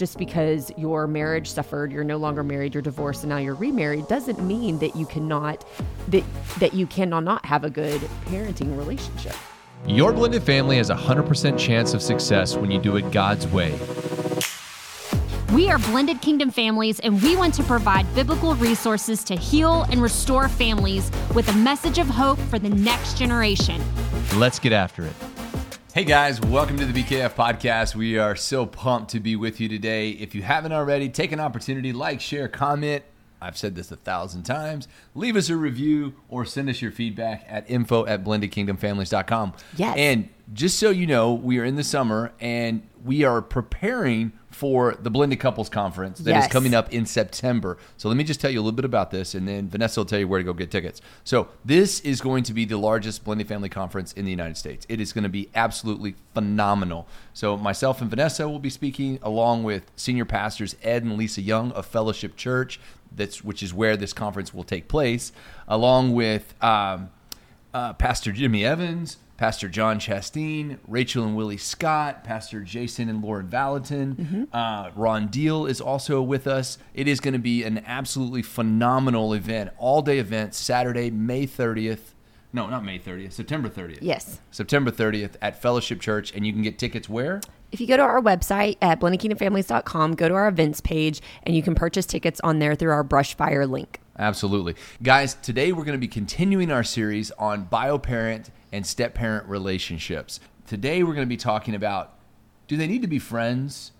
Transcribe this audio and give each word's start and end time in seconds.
just 0.00 0.16
because 0.16 0.72
your 0.78 1.06
marriage 1.06 1.50
suffered, 1.50 1.92
you're 1.92 2.02
no 2.02 2.16
longer 2.16 2.42
married, 2.42 2.72
you're 2.72 2.82
divorced, 2.82 3.22
and 3.22 3.28
now 3.28 3.36
you're 3.36 3.54
remarried, 3.54 4.08
doesn't 4.08 4.42
mean 4.42 4.78
that 4.78 4.96
you 4.96 5.04
cannot 5.04 5.62
that 6.08 6.24
that 6.58 6.72
you 6.72 6.86
cannot 6.86 7.22
not 7.22 7.44
have 7.44 7.64
a 7.64 7.70
good 7.70 8.00
parenting 8.24 8.76
relationship. 8.78 9.34
Your 9.86 10.14
blended 10.14 10.42
family 10.42 10.78
has 10.78 10.88
a 10.88 10.94
100% 10.94 11.58
chance 11.58 11.92
of 11.92 12.00
success 12.00 12.56
when 12.56 12.70
you 12.70 12.80
do 12.80 12.96
it 12.96 13.12
God's 13.12 13.46
way. 13.48 13.78
We 15.52 15.68
are 15.68 15.78
Blended 15.78 16.22
Kingdom 16.22 16.50
Families, 16.50 16.98
and 17.00 17.22
we 17.22 17.36
want 17.36 17.52
to 17.54 17.62
provide 17.64 18.06
biblical 18.14 18.54
resources 18.54 19.22
to 19.24 19.36
heal 19.36 19.82
and 19.90 20.00
restore 20.00 20.48
families 20.48 21.10
with 21.34 21.46
a 21.48 21.54
message 21.56 21.98
of 21.98 22.06
hope 22.06 22.38
for 22.38 22.58
the 22.58 22.70
next 22.70 23.18
generation. 23.18 23.82
Let's 24.36 24.58
get 24.58 24.72
after 24.72 25.04
it. 25.04 25.14
Hey 25.92 26.04
guys, 26.04 26.40
welcome 26.40 26.76
to 26.78 26.86
the 26.86 27.02
BKF 27.02 27.34
podcast. 27.34 27.96
We 27.96 28.16
are 28.16 28.36
so 28.36 28.64
pumped 28.64 29.10
to 29.10 29.18
be 29.18 29.34
with 29.34 29.58
you 29.58 29.68
today. 29.68 30.10
If 30.10 30.36
you 30.36 30.42
haven't 30.42 30.70
already, 30.70 31.08
take 31.08 31.32
an 31.32 31.40
opportunity, 31.40 31.92
like, 31.92 32.20
share, 32.20 32.46
comment. 32.46 33.02
I've 33.42 33.58
said 33.58 33.74
this 33.74 33.90
a 33.90 33.96
thousand 33.96 34.44
times. 34.44 34.86
Leave 35.16 35.34
us 35.34 35.48
a 35.48 35.56
review 35.56 36.14
or 36.28 36.44
send 36.44 36.68
us 36.68 36.80
your 36.80 36.92
feedback 36.92 37.44
at 37.48 37.68
info 37.68 38.06
at 38.06 38.22
blendedkingdomfamilies.com. 38.22 39.54
Yes. 39.74 39.96
And 39.98 40.28
just 40.52 40.78
so 40.78 40.90
you 40.90 41.08
know, 41.08 41.32
we 41.32 41.58
are 41.58 41.64
in 41.64 41.74
the 41.74 41.82
summer 41.82 42.32
and 42.38 42.82
we 43.04 43.24
are 43.24 43.42
preparing 43.42 44.30
for 44.50 44.96
the 45.00 45.10
Blended 45.10 45.38
Couples 45.40 45.68
Conference 45.68 46.18
that 46.18 46.30
is 46.30 46.44
Yes. 46.44 46.52
coming 46.52 46.74
up 46.74 46.92
in 46.92 47.06
September. 47.06 47.78
So 47.96 48.08
let 48.08 48.16
me 48.16 48.24
just 48.24 48.40
tell 48.40 48.50
you 48.50 48.58
a 48.58 48.62
little 48.62 48.76
bit 48.76 48.84
about 48.84 49.10
this, 49.10 49.34
and 49.34 49.46
then 49.46 49.68
Vanessa 49.68 50.00
will 50.00 50.04
tell 50.04 50.18
you 50.18 50.26
where 50.28 50.38
to 50.38 50.44
go 50.44 50.52
get 50.52 50.70
tickets. 50.70 51.00
So 51.24 51.48
this 51.64 52.00
is 52.00 52.20
going 52.20 52.42
to 52.44 52.52
be 52.52 52.64
the 52.64 52.76
largest 52.76 53.24
blended 53.24 53.48
family 53.48 53.68
conference 53.68 54.12
in 54.12 54.24
the 54.24 54.30
United 54.30 54.56
States. 54.56 54.86
It 54.88 55.00
is 55.00 55.12
going 55.12 55.22
to 55.22 55.30
be 55.30 55.48
absolutely 55.54 56.16
phenomenal. 56.34 57.06
So 57.32 57.56
myself 57.56 58.00
and 58.00 58.10
Vanessa 58.10 58.48
will 58.48 58.58
be 58.58 58.70
speaking 58.70 59.18
along 59.22 59.62
with 59.62 59.90
senior 59.96 60.24
pastors 60.24 60.74
Ed 60.82 61.04
and 61.04 61.16
Lisa 61.16 61.40
Young 61.40 61.70
of 61.72 61.86
Fellowship 61.86 62.36
Church, 62.36 62.80
that's 63.14 63.44
which 63.44 63.62
is 63.62 63.72
where 63.72 63.96
this 63.96 64.12
conference 64.12 64.52
will 64.52 64.64
take 64.64 64.88
place, 64.88 65.32
along 65.68 66.12
with. 66.12 66.54
Um, 66.62 67.10
uh, 67.72 67.92
Pastor 67.92 68.32
Jimmy 68.32 68.64
Evans, 68.64 69.18
Pastor 69.40 69.70
John 69.70 69.98
Chasteen, 69.98 70.76
Rachel 70.86 71.24
and 71.24 71.34
Willie 71.34 71.56
Scott, 71.56 72.24
Pastor 72.24 72.60
Jason 72.60 73.08
and 73.08 73.22
Lauren 73.22 73.46
Valentin. 73.46 74.48
Uh, 74.52 74.90
Ron 74.94 75.28
Deal 75.28 75.64
is 75.64 75.80
also 75.80 76.20
with 76.20 76.46
us. 76.46 76.76
It 76.92 77.08
is 77.08 77.20
going 77.20 77.32
to 77.32 77.40
be 77.40 77.64
an 77.64 77.82
absolutely 77.86 78.42
phenomenal 78.42 79.32
event, 79.32 79.70
all 79.78 80.02
day 80.02 80.18
event, 80.18 80.54
Saturday, 80.54 81.10
May 81.10 81.46
30th. 81.46 82.12
No, 82.52 82.68
not 82.68 82.84
May 82.84 82.98
30th, 82.98 83.32
September 83.32 83.70
30th. 83.70 84.00
Yes. 84.02 84.40
September 84.50 84.90
30th 84.90 85.36
at 85.40 85.62
Fellowship 85.62 86.02
Church, 86.02 86.34
and 86.34 86.46
you 86.46 86.52
can 86.52 86.60
get 86.60 86.78
tickets 86.78 87.08
where? 87.08 87.40
If 87.72 87.80
you 87.80 87.86
go 87.86 87.96
to 87.96 88.02
our 88.02 88.20
website 88.20 88.76
at 88.82 89.00
blendedkingdomfamilies.com, 89.00 90.16
go 90.16 90.28
to 90.28 90.34
our 90.34 90.48
events 90.48 90.82
page, 90.82 91.22
and 91.44 91.56
you 91.56 91.62
can 91.62 91.74
purchase 91.74 92.04
tickets 92.04 92.42
on 92.44 92.58
there 92.58 92.74
through 92.74 92.90
our 92.90 93.04
Brushfire 93.04 93.66
link. 93.66 94.00
Absolutely. 94.18 94.74
Guys, 95.02 95.32
today 95.32 95.72
we're 95.72 95.84
going 95.84 95.96
to 95.96 95.98
be 95.98 96.08
continuing 96.08 96.70
our 96.70 96.84
series 96.84 97.30
on 97.38 97.64
bio-parent 97.64 98.50
and 98.72 98.86
step-parent 98.86 99.46
relationships. 99.46 100.40
Today 100.66 101.02
we're 101.02 101.14
going 101.14 101.26
to 101.26 101.28
be 101.28 101.36
talking 101.36 101.74
about 101.74 102.14
do 102.68 102.76
they 102.76 102.86
need 102.86 103.02
to 103.02 103.08
be 103.08 103.18
friends 103.18 103.90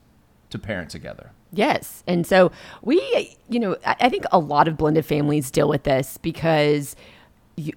to 0.50 0.58
parent 0.58 0.90
together? 0.90 1.32
Yes. 1.52 2.04
And 2.06 2.24
so 2.24 2.52
we, 2.82 3.36
you 3.48 3.58
know, 3.58 3.76
I 3.84 3.96
I 4.00 4.08
think 4.08 4.24
a 4.30 4.38
lot 4.38 4.68
of 4.68 4.76
blended 4.76 5.04
families 5.04 5.50
deal 5.50 5.68
with 5.68 5.82
this 5.82 6.16
because 6.18 6.94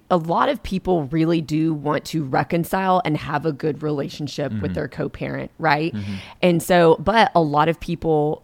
a 0.08 0.16
lot 0.16 0.48
of 0.48 0.62
people 0.62 1.04
really 1.06 1.40
do 1.40 1.74
want 1.74 2.04
to 2.06 2.24
reconcile 2.24 3.02
and 3.04 3.16
have 3.16 3.44
a 3.44 3.52
good 3.52 3.82
relationship 3.82 4.52
with 4.52 4.62
mm-hmm. 4.62 4.72
their 4.74 4.88
co 4.88 5.08
parent, 5.08 5.50
right? 5.58 5.92
Mm-hmm. 5.92 6.14
And 6.42 6.62
so, 6.62 6.96
but 7.00 7.32
a 7.34 7.42
lot 7.42 7.68
of 7.68 7.80
people, 7.80 8.43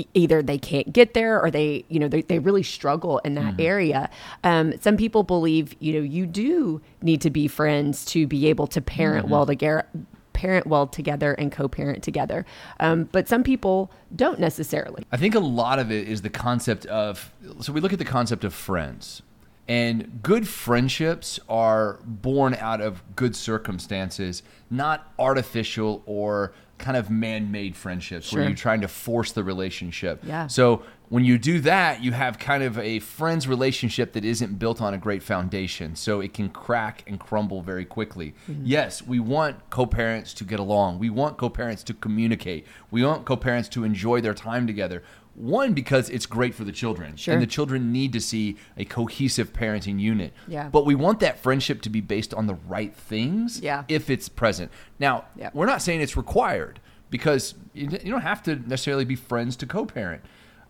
e- 0.00 0.08
either 0.14 0.42
they 0.42 0.58
can't 0.58 0.92
get 0.92 1.14
there 1.14 1.40
or 1.40 1.50
they 1.50 1.84
you 1.88 1.98
know 1.98 2.08
they, 2.08 2.22
they 2.22 2.38
really 2.38 2.62
struggle 2.62 3.18
in 3.18 3.34
that 3.34 3.54
area. 3.58 4.10
Um, 4.44 4.74
some 4.80 4.96
people 4.96 5.22
believe 5.22 5.74
you 5.80 5.92
know 5.94 6.00
you 6.00 6.26
do 6.26 6.80
need 7.02 7.20
to 7.22 7.30
be 7.30 7.48
friends 7.48 8.04
to 8.06 8.26
be 8.26 8.46
able 8.48 8.66
to 8.68 8.80
parent 8.80 9.28
well 9.28 9.46
together 9.46 9.86
parent 10.32 10.66
well 10.66 10.86
together 10.86 11.34
and 11.34 11.52
co-parent 11.52 12.02
together. 12.02 12.46
Um, 12.78 13.04
but 13.12 13.28
some 13.28 13.42
people 13.42 13.90
don't 14.16 14.40
necessarily. 14.40 15.04
I 15.12 15.18
think 15.18 15.34
a 15.34 15.40
lot 15.40 15.78
of 15.78 15.92
it 15.92 16.08
is 16.08 16.22
the 16.22 16.30
concept 16.30 16.86
of 16.86 17.30
so 17.60 17.72
we 17.72 17.80
look 17.80 17.92
at 17.92 17.98
the 17.98 18.06
concept 18.06 18.44
of 18.44 18.54
friends. 18.54 19.22
And 19.70 20.20
good 20.20 20.48
friendships 20.48 21.38
are 21.48 22.00
born 22.04 22.54
out 22.54 22.80
of 22.80 23.04
good 23.14 23.36
circumstances, 23.36 24.42
not 24.68 25.12
artificial 25.16 26.02
or 26.06 26.52
kind 26.78 26.96
of 26.96 27.08
man-made 27.08 27.76
friendships 27.76 28.32
where 28.32 28.42
you're 28.42 28.54
trying 28.54 28.80
to 28.80 28.88
force 28.88 29.30
the 29.30 29.44
relationship. 29.44 30.24
Yeah. 30.24 30.48
So 30.48 30.82
when 31.08 31.24
you 31.24 31.38
do 31.38 31.60
that, 31.60 32.02
you 32.02 32.10
have 32.12 32.38
kind 32.38 32.62
of 32.64 32.78
a 32.78 32.98
friends 33.00 33.46
relationship 33.46 34.14
that 34.14 34.24
isn't 34.24 34.58
built 34.58 34.80
on 34.80 34.94
a 34.94 34.98
great 34.98 35.22
foundation. 35.22 35.94
So 35.94 36.20
it 36.20 36.32
can 36.32 36.48
crack 36.48 37.04
and 37.06 37.20
crumble 37.20 37.62
very 37.62 37.84
quickly. 37.84 38.34
Mm-hmm. 38.48 38.62
Yes, 38.64 39.06
we 39.06 39.20
want 39.20 39.70
co-parents 39.70 40.32
to 40.34 40.44
get 40.44 40.58
along. 40.58 40.98
We 40.98 41.10
want 41.10 41.36
co-parents 41.36 41.84
to 41.84 41.94
communicate. 41.94 42.66
We 42.90 43.04
want 43.04 43.24
co-parents 43.24 43.68
to 43.70 43.84
enjoy 43.84 44.20
their 44.20 44.34
time 44.34 44.66
together. 44.66 45.04
One 45.40 45.72
because 45.72 46.10
it's 46.10 46.26
great 46.26 46.54
for 46.54 46.64
the 46.64 46.72
children. 46.72 47.16
Sure. 47.16 47.32
And 47.34 47.42
the 47.42 47.46
children 47.46 47.92
need 47.92 48.12
to 48.12 48.20
see 48.20 48.56
a 48.76 48.84
cohesive 48.84 49.52
parenting 49.52 49.98
unit. 49.98 50.32
Yeah. 50.46 50.68
But 50.68 50.84
we 50.84 50.94
want 50.94 51.20
that 51.20 51.38
friendship 51.42 51.80
to 51.82 51.90
be 51.90 52.00
based 52.00 52.34
on 52.34 52.46
the 52.46 52.54
right 52.54 52.94
things 52.94 53.60
Yeah. 53.60 53.84
if 53.88 54.10
it's 54.10 54.28
present. 54.28 54.70
Now, 54.98 55.24
Yeah. 55.36 55.50
we're 55.54 55.66
not 55.66 55.80
saying 55.82 56.00
it's 56.02 56.16
required 56.16 56.78
because 57.08 57.54
you 57.72 57.88
you 58.04 58.10
don't 58.10 58.20
have 58.22 58.42
to 58.44 58.56
necessarily 58.68 59.04
be 59.04 59.16
friends 59.16 59.56
to 59.56 59.66
co-parent. 59.66 60.22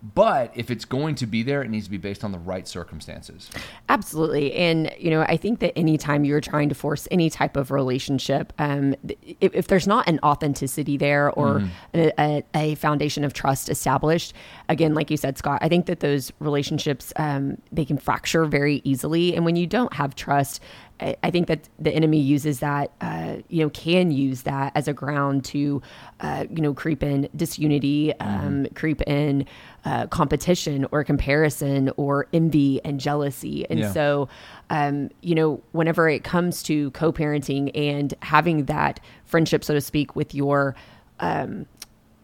But 0.03 0.53
if 0.55 0.71
it's 0.71 0.87
going 0.87 1.15
to 1.17 1.27
be 1.27 1.43
there, 1.43 1.63
it 1.63 1.69
needs 1.69 1.85
to 1.85 1.91
be 1.91 1.99
based 1.99 2.25
on 2.25 2.33
the 2.33 2.39
right 2.39 2.67
circumstances. 2.67 3.51
Absolutely. 3.91 4.55
And, 4.55 4.91
you 4.99 5.11
know, 5.11 5.23
I 5.23 5.37
think 5.37 5.61
that 5.61 5.77
anytime 5.77 6.25
you're 6.25 6.41
trying 6.41 6.71
to 6.71 6.75
force 6.75 7.07
any 7.11 7.29
type 7.29 7.57
of 7.57 7.71
relationship, 7.71 8.55
um, 8.59 8.95
if, 9.41 9.55
if 9.55 9.67
there's 9.69 9.87
not 9.87 10.09
an 10.09 10.19
authenticity 10.23 10.97
there 10.97 11.31
or 11.33 11.63
a, 11.93 12.13
a, 12.19 12.45
a 12.55 12.75
foundation 12.77 13.25
of 13.25 13.35
trust 13.35 13.69
established, 13.69 14.33
again, 14.71 14.95
like 14.95 15.11
you 15.11 15.19
said, 15.19 15.37
Scott, 15.37 15.59
I 15.61 15.69
think 15.69 15.85
that 15.87 16.01
those 16.01 16.33
relationships, 16.39 17.13
um, 17.17 17.61
they 17.71 17.85
can 17.85 17.99
fracture 17.99 18.47
very 18.47 18.81
easily. 18.85 19.37
And 19.37 19.45
when 19.45 19.57
you 19.57 19.67
don't 19.67 19.93
have 19.93 20.15
trust, 20.15 20.63
I 21.01 21.17
I 21.23 21.31
think 21.31 21.47
that 21.49 21.69
the 21.79 21.91
enemy 21.93 22.21
uses 22.21 22.61
that, 22.61 22.91
uh, 23.01 23.37
you 23.49 23.63
know, 23.63 23.71
can 23.71 24.11
use 24.11 24.43
that 24.43 24.73
as 24.75 24.89
a 24.89 24.93
ground 24.93 25.45
to, 25.47 25.83
uh, 26.21 26.47
you 26.51 26.63
know, 26.63 26.75
creep 26.75 27.03
in 27.03 27.29
disunity, 27.35 28.13
um, 28.21 28.67
creep 28.75 29.01
in 29.03 29.47
uh, 29.85 30.07
competition 30.09 30.87
or 30.93 31.05
comparison 31.05 31.91
or 31.97 32.27
envy 32.33 32.81
and 32.85 33.01
jealousy. 33.01 33.67
And 33.71 33.81
Yeah. 33.81 33.93
so, 33.93 34.29
um, 34.71 35.11
you 35.23 35.35
know, 35.35 35.61
whenever 35.73 36.09
it 36.09 36.25
comes 36.25 36.63
to 36.65 36.91
co 36.93 37.13
parenting 37.13 37.71
and 37.75 38.15
having 38.23 38.65
that 38.67 39.01
friendship, 39.25 39.65
so 39.65 39.75
to 39.75 39.81
speak, 39.81 40.15
with 40.17 40.35
your 40.35 40.75
um, 41.21 41.67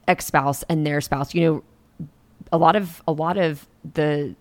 ex 0.08 0.26
spouse 0.26 0.62
and 0.68 0.86
their 0.86 1.00
spouse, 1.00 1.34
you 1.34 1.40
know, 1.40 1.62
a 2.52 2.58
lot 2.58 2.76
of 2.76 3.02
a 3.08 3.12
lot 3.12 3.36
of 3.38 3.66
the 3.94 4.34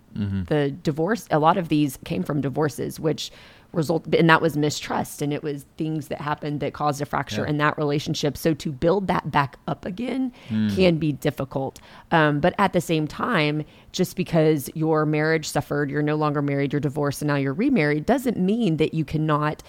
the 0.47 0.71
divorce 0.71 1.27
a 1.31 1.39
lot 1.39 1.57
of 1.57 1.67
these 1.69 1.97
came 2.05 2.23
from 2.23 2.39
divorces 2.39 2.99
which 2.99 3.31
result 3.75 4.05
and 4.15 4.29
that 4.29 4.41
was 4.41 4.55
mistrust 4.57 5.21
and 5.21 5.31
it 5.33 5.43
was 5.43 5.65
things 5.77 6.07
that 6.07 6.21
happened 6.21 6.59
that 6.61 6.73
caused 6.73 7.01
a 7.01 7.05
fracture 7.05 7.43
Yeah. 7.43 7.49
in 7.49 7.57
that 7.57 7.77
relationship 7.77 8.37
so 8.37 8.53
to 8.55 8.71
build 8.71 9.07
that 9.07 9.29
back 9.31 9.57
up 9.67 9.85
again 9.85 10.31
can 10.49 10.97
be 10.97 11.11
difficult 11.11 11.79
um, 12.11 12.39
but 12.39 12.55
at 12.57 12.73
the 12.73 12.81
same 12.81 13.07
time 13.07 13.63
just 13.91 14.15
because 14.15 14.69
your 14.73 15.05
marriage 15.05 15.47
suffered 15.47 15.89
you're 15.91 16.01
no 16.01 16.15
longer 16.15 16.41
married 16.41 16.73
you're 16.73 16.79
divorced 16.79 17.21
and 17.21 17.27
now 17.27 17.35
you're 17.35 17.53
remarried 17.53 18.05
doesn't 18.05 18.37
mean 18.37 18.77
that 18.77 18.93
you 18.93 19.05
cannot 19.05 19.61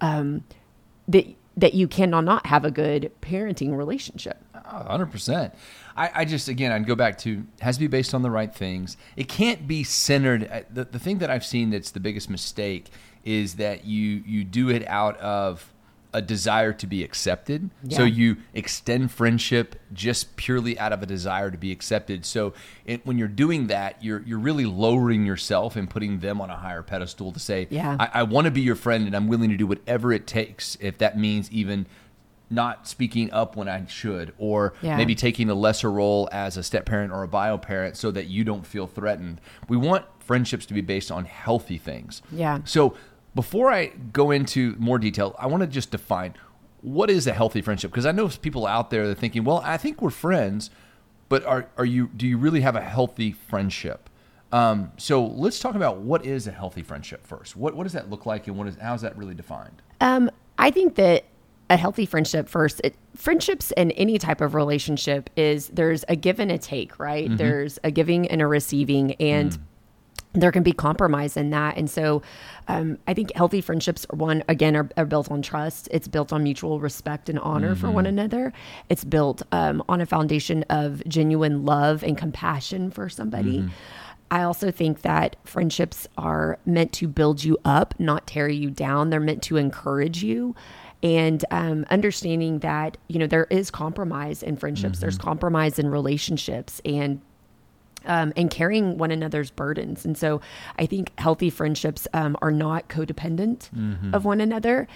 um, 0.00 0.44
that 1.08 1.26
that 1.56 1.74
you 1.74 1.86
cannot 1.86 2.24
not 2.24 2.46
have 2.46 2.64
a 2.64 2.70
good 2.70 3.12
parenting 3.22 3.76
relationship 3.76 4.38
hundred 4.66 5.06
percent. 5.06 5.54
I, 5.94 6.10
I 6.14 6.24
just 6.24 6.48
again 6.48 6.72
I'd 6.72 6.86
go 6.86 6.94
back 6.96 7.18
to 7.18 7.44
has 7.60 7.76
to 7.76 7.80
be 7.80 7.86
based 7.86 8.14
on 8.14 8.22
the 8.22 8.30
right 8.30 8.52
things. 8.52 8.96
It 9.14 9.28
can't 9.28 9.68
be 9.68 9.84
centered. 9.84 10.48
uh, 10.50 10.62
The, 10.72 10.86
the 10.86 10.98
thing 10.98 11.18
that 11.18 11.30
I've 11.30 11.44
seen 11.44 11.70
that's 11.70 11.90
the 11.90 12.00
biggest 12.00 12.28
mistake 12.30 12.90
is 13.24 13.54
that 13.56 13.84
you 13.84 14.22
you 14.26 14.44
do 14.44 14.68
it 14.70 14.86
out 14.86 15.16
of 15.18 15.70
a 16.12 16.22
desire 16.22 16.72
to 16.72 16.86
be 16.86 17.02
accepted. 17.02 17.70
So 17.90 18.04
you 18.04 18.36
extend 18.52 19.10
friendship 19.10 19.74
just 19.92 20.36
purely 20.36 20.78
out 20.78 20.92
of 20.92 21.02
a 21.02 21.06
desire 21.06 21.50
to 21.50 21.58
be 21.58 21.72
accepted. 21.72 22.24
So 22.24 22.52
it, 22.84 23.04
when 23.04 23.18
you're 23.18 23.26
doing 23.26 23.66
that, 23.66 24.04
you're 24.04 24.22
you're 24.24 24.38
really 24.38 24.64
lowering 24.64 25.26
yourself 25.26 25.74
and 25.74 25.90
putting 25.90 26.20
them 26.20 26.40
on 26.40 26.50
a 26.50 26.56
higher 26.56 26.82
pedestal 26.82 27.32
to 27.32 27.40
say, 27.40 27.66
Yeah. 27.68 27.96
I, 27.98 28.20
I 28.20 28.22
want 28.22 28.44
to 28.44 28.52
be 28.52 28.60
your 28.60 28.76
friend 28.76 29.06
and 29.08 29.16
I'm 29.16 29.26
willing 29.26 29.50
to 29.50 29.56
do 29.56 29.66
whatever 29.66 30.12
it 30.12 30.28
takes 30.28 30.76
if 30.80 30.98
that 30.98 31.18
means 31.18 31.50
even 31.50 31.84
not 32.48 32.86
speaking 32.86 33.32
up 33.32 33.56
when 33.56 33.66
I 33.68 33.84
should, 33.86 34.34
or 34.38 34.74
Yeah. 34.82 34.96
maybe 34.96 35.16
taking 35.16 35.50
a 35.50 35.54
lesser 35.54 35.90
role 35.90 36.28
as 36.30 36.56
a 36.56 36.62
step 36.62 36.86
parent 36.86 37.12
or 37.12 37.24
a 37.24 37.28
bio 37.28 37.58
parent 37.58 37.96
so 37.96 38.12
that 38.12 38.28
you 38.28 38.44
don't 38.44 38.64
feel 38.64 38.86
threatened. 38.86 39.40
We 39.68 39.76
want 39.76 40.04
friendships 40.20 40.64
to 40.66 40.74
be 40.74 40.80
based 40.80 41.10
on 41.10 41.24
healthy 41.24 41.76
things. 41.78 42.22
Yeah. 42.30 42.60
So 42.64 42.94
before 43.34 43.70
I 43.70 43.86
go 43.86 44.30
into 44.30 44.76
more 44.78 44.98
detail, 44.98 45.34
I 45.38 45.46
want 45.46 45.62
to 45.62 45.66
just 45.66 45.90
define 45.90 46.34
what 46.80 47.10
is 47.10 47.26
a 47.26 47.32
healthy 47.32 47.62
friendship 47.62 47.90
because 47.90 48.06
I 48.06 48.12
know 48.12 48.28
people 48.28 48.66
out 48.66 48.90
there 48.90 49.06
that 49.06 49.12
are 49.12 49.20
thinking, 49.20 49.44
well, 49.44 49.62
I 49.64 49.76
think 49.76 50.02
we're 50.02 50.10
friends, 50.10 50.70
but 51.28 51.44
are 51.44 51.68
are 51.76 51.84
you 51.84 52.08
do 52.08 52.26
you 52.26 52.38
really 52.38 52.60
have 52.60 52.76
a 52.76 52.80
healthy 52.80 53.32
friendship? 53.32 54.10
Um, 54.52 54.92
so 54.98 55.24
let's 55.24 55.58
talk 55.58 55.74
about 55.74 55.98
what 55.98 56.24
is 56.24 56.46
a 56.46 56.52
healthy 56.52 56.82
friendship 56.82 57.26
first. 57.26 57.56
What 57.56 57.74
what 57.74 57.84
does 57.84 57.92
that 57.94 58.10
look 58.10 58.26
like, 58.26 58.46
and 58.46 58.56
what 58.56 58.68
is 58.68 58.76
how 58.76 58.94
is 58.94 59.00
that 59.00 59.16
really 59.16 59.34
defined? 59.34 59.82
Um, 60.00 60.30
I 60.58 60.70
think 60.70 60.94
that 60.96 61.24
a 61.70 61.76
healthy 61.76 62.04
friendship 62.04 62.48
first, 62.48 62.80
it, 62.84 62.94
friendships 63.16 63.72
and 63.72 63.92
any 63.96 64.18
type 64.18 64.40
of 64.42 64.54
relationship 64.54 65.30
is 65.34 65.68
there's 65.68 66.04
a 66.08 66.14
give 66.14 66.38
and 66.38 66.52
a 66.52 66.58
take, 66.58 66.98
right? 66.98 67.24
Mm-hmm. 67.24 67.36
There's 67.36 67.78
a 67.82 67.90
giving 67.90 68.28
and 68.28 68.42
a 68.42 68.46
receiving, 68.46 69.14
and 69.14 69.52
Mm. 69.52 69.58
There 70.34 70.52
can 70.52 70.62
be 70.62 70.72
compromise 70.72 71.36
in 71.36 71.50
that. 71.50 71.76
And 71.76 71.88
so, 71.88 72.20
um, 72.66 72.98
I 73.06 73.14
think 73.14 73.32
healthy 73.34 73.60
friendships, 73.60 74.04
one 74.10 74.42
again, 74.48 74.74
are, 74.76 74.88
are 74.96 75.06
built 75.06 75.30
on 75.30 75.42
trust. 75.42 75.88
It's 75.90 76.08
built 76.08 76.32
on 76.32 76.42
mutual 76.42 76.80
respect 76.80 77.28
and 77.28 77.38
honor 77.38 77.74
for 77.74 77.86
Mm-hmm. 77.86 77.94
one 77.94 78.06
another. 78.06 78.52
It's 78.88 79.04
built 79.04 79.42
um, 79.52 79.82
on 79.88 80.00
a 80.00 80.06
foundation 80.06 80.64
of 80.70 81.02
genuine 81.06 81.64
love 81.64 82.02
and 82.02 82.18
compassion 82.18 82.90
for 82.90 83.08
somebody. 83.08 83.60
Mm-hmm. 83.60 83.68
I 84.30 84.42
also 84.42 84.72
think 84.72 85.02
that 85.02 85.36
friendships 85.44 86.08
are 86.18 86.58
meant 86.66 86.92
to 86.94 87.06
build 87.06 87.44
you 87.44 87.56
up, 87.64 87.94
not 88.00 88.26
tear 88.26 88.48
you 88.48 88.70
down. 88.70 89.10
They're 89.10 89.20
meant 89.20 89.42
to 89.44 89.56
encourage 89.56 90.24
you. 90.24 90.56
And 91.02 91.44
um, 91.50 91.84
understanding 91.90 92.60
that, 92.60 92.96
you 93.08 93.18
know, 93.18 93.26
there 93.26 93.46
is 93.50 93.70
compromise 93.70 94.42
in 94.42 94.56
friendships, 94.56 94.98
there's 95.00 95.18
compromise 95.18 95.78
in 95.78 95.90
relationships, 95.90 96.80
and 96.84 97.20
um, 98.06 98.32
and 98.36 98.50
carrying 98.50 98.98
one 98.98 99.10
another's 99.10 99.50
burdens. 99.50 100.04
And 100.04 100.16
so 100.16 100.40
I 100.78 100.86
think 100.86 101.12
healthy 101.18 101.50
friendships 101.50 102.06
um, 102.12 102.36
are 102.42 102.52
not 102.52 102.88
codependent 102.88 103.68
of 104.14 104.24
one 104.24 104.40
another. 104.40 104.86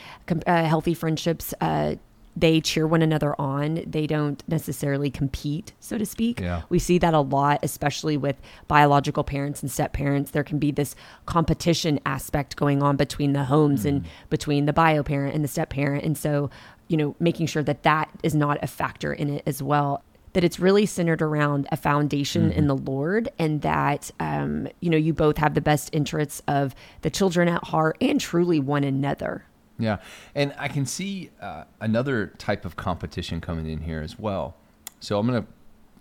Uh, 0.47 0.65
healthy 0.65 0.95
friendships, 0.95 1.55
uh, 1.61 1.97
they 2.37 2.61
cheer 2.61 2.87
one 2.87 3.03
another 3.03 3.35
on. 3.41 3.83
They 3.85 4.07
don't 4.07 4.43
necessarily 4.47 5.11
compete, 5.11 5.73
so 5.81 5.99
to 5.99 6.07
speak. 6.07 6.39
Yeah. 6.39 6.63
We 6.69 6.79
see 6.79 6.99
that 6.99 7.13
a 7.13 7.21
lot, 7.21 7.59
especially 7.65 8.17
with 8.17 8.37
biological 8.69 9.25
parents 9.25 9.61
and 9.61 9.71
step 9.71 9.93
parents. 9.93 10.31
There 10.31 10.45
can 10.45 10.59
be 10.59 10.71
this 10.71 10.95
competition 11.27 11.99
aspect 12.07 12.55
going 12.55 12.81
on 12.81 12.97
between 12.97 13.33
the 13.33 13.45
homes 13.45 13.85
and 13.85 14.05
between 14.31 14.67
the 14.67 14.73
bio 14.73 15.03
parent 15.03 15.35
and 15.35 15.43
the 15.43 15.49
step 15.49 15.71
parent. 15.71 16.05
And 16.05 16.17
so, 16.17 16.49
you 16.87 16.97
know, 16.97 17.17
making 17.19 17.47
sure 17.47 17.65
that 17.65 17.83
that 17.83 18.09
is 18.23 18.37
not 18.37 18.59
a 18.63 18.69
factor 18.69 19.13
in 19.13 19.31
it 19.31 19.43
as 19.45 19.61
well. 19.61 20.05
That 20.39 20.45
it's 20.45 20.61
really 20.61 20.87
centered 20.87 21.21
around 21.21 21.67
a 21.73 21.77
foundation 21.77 22.53
in 22.53 22.69
the 22.69 22.77
Lord, 22.77 23.29
and 23.41 23.61
that 23.63 24.13
um, 24.21 24.69
you 24.79 24.89
know 24.89 24.97
you 24.97 25.13
both 25.13 25.37
have 25.39 25.55
the 25.55 25.61
best 25.61 25.91
interests 25.93 26.41
of 26.47 26.77
the 27.03 27.11
children 27.11 27.49
at 27.49 27.65
heart 27.65 27.97
and 28.01 28.21
truly 28.21 28.61
one 28.61 28.85
another. 28.85 29.47
Yeah, 29.81 29.97
and 30.37 30.55
I 30.57 30.69
can 30.69 30.87
see 30.87 31.31
uh, 31.41 31.65
another 31.81 32.29
type 32.39 32.65
of 32.65 32.77
competition 32.77 33.41
coming 33.41 33.69
in 33.69 33.81
here 33.81 34.01
as 34.01 34.17
well. 34.17 34.55
So 35.01 35.19
I'm 35.19 35.27
going 35.27 35.43
to 35.43 35.49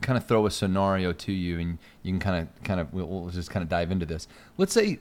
kind 0.01 0.17
of 0.17 0.27
throw 0.27 0.45
a 0.45 0.51
scenario 0.51 1.13
to 1.13 1.31
you, 1.31 1.57
and 1.57 1.79
you 2.03 2.11
can 2.11 2.19
kind 2.19 2.43
of, 2.43 2.63
kind 2.63 2.79
of, 2.79 2.93
we'll, 2.93 3.07
we'll 3.07 3.29
just 3.31 3.49
kind 3.49 3.63
of 3.63 3.69
dive 3.69 3.89
into 3.89 4.05
this. 4.05 4.27
Let's 4.57 4.71
say 4.71 4.99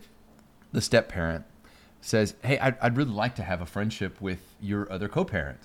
the 0.72 0.80
step 0.80 1.10
parent 1.10 1.44
says, 2.00 2.36
"Hey, 2.42 2.58
I'd, 2.58 2.78
I'd 2.80 2.96
really 2.96 3.12
like 3.12 3.34
to 3.34 3.42
have 3.42 3.60
a 3.60 3.66
friendship 3.66 4.18
with 4.18 4.40
your 4.62 4.90
other 4.90 5.08
co-parent," 5.08 5.58